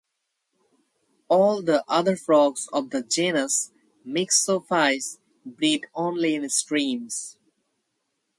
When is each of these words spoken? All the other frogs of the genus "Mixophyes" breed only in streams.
All 1.27 1.61
the 1.61 1.83
other 1.87 2.15
frogs 2.15 2.67
of 2.73 2.89
the 2.89 3.03
genus 3.03 3.69
"Mixophyes" 4.03 5.19
breed 5.45 5.85
only 5.93 6.33
in 6.33 6.49
streams. 6.49 7.37